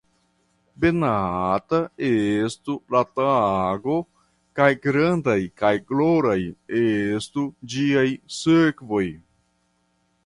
Benata 0.83 1.81
estu 2.07 2.77
la 2.95 3.01
tago, 3.19 3.97
kaj 4.61 4.69
grandaj 4.87 5.37
kaj 5.63 5.71
gloraj 5.93 6.39
estu 6.83 7.45
ĝiaj 7.75 8.07
sekvoj! 8.41 9.05